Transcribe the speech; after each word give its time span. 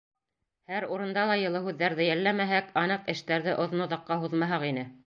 Һәр 0.71 0.87
урында 0.95 1.25
ла 1.31 1.35
йылы 1.41 1.61
һүҙҙәрҙе 1.67 2.09
йәлләмәһәк, 2.09 2.75
аныҡ 2.85 3.15
эштәрҙе 3.17 3.57
оҙон-оҙаҡҡа 3.67 4.21
һуҙмаһаҡ 4.27 4.71
ине. 4.75 4.93